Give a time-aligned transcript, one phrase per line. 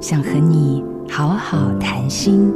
[0.00, 2.50] 想和你好好谈心。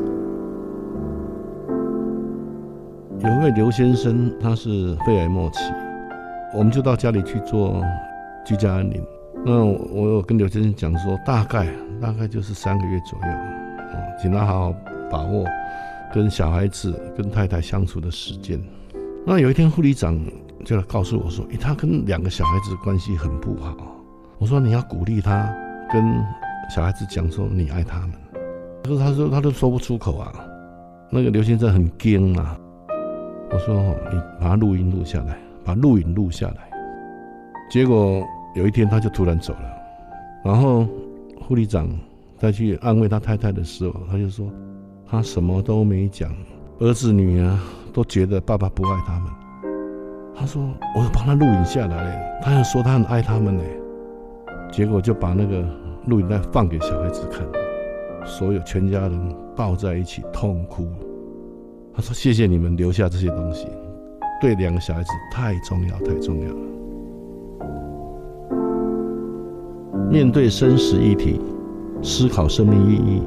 [3.18, 5.60] 有一位刘先生，他是肺癌末期，
[6.54, 7.82] 我们就到家里去做
[8.46, 9.04] 居家安宁。
[9.44, 11.68] 那我有跟刘先生讲说，大概
[12.00, 14.74] 大概就是三个月左右，哦，请他好好
[15.10, 15.44] 把握
[16.14, 18.58] 跟小孩子、跟太太相处的时间。
[19.26, 20.18] 那有一天护理长
[20.64, 23.76] 就来告诉我说，诶，他跟两个小孩子关系很不好。
[24.38, 25.54] 我说你要鼓励他，
[25.92, 26.02] 跟
[26.68, 28.12] 小孩子讲说你爱他们。
[28.82, 30.32] 可是他说他都说不出口啊。
[31.10, 32.58] 那个刘先生很惊啊。
[33.50, 33.76] 我说
[34.12, 36.70] 你把他录音录下来，把录影录下来。
[37.70, 38.22] 结果
[38.54, 39.70] 有一天他就突然走了，
[40.44, 40.86] 然后
[41.40, 41.88] 护理长
[42.36, 44.50] 再去安慰他太太的时候，他就说
[45.06, 46.34] 他什么都没讲，
[46.80, 47.58] 儿子女儿
[47.92, 49.30] 都觉得爸爸不爱他们。
[50.36, 50.62] 他说
[50.96, 53.62] 我要帮他录影下来，他又说他很爱他们呢。
[54.72, 55.64] 结果就把那个
[56.06, 57.46] 录影带放给小孩子看，
[58.26, 60.86] 所有全家人抱在一起痛哭。
[61.94, 63.68] 他说：“谢谢你们留下这些东西，
[64.40, 66.56] 对两个小孩子太重要，太重要了。”
[70.10, 71.40] 面对生死议题，
[72.02, 73.22] 思考生命意义。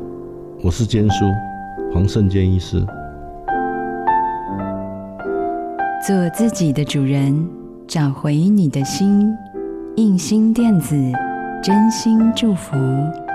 [0.63, 1.25] 我是坚叔，
[1.93, 2.85] 黄胜坚医师。
[6.05, 7.47] 做自己的主人，
[7.87, 9.33] 找回你的心。
[9.95, 10.95] 印心电子，
[11.61, 13.26] 真心祝福。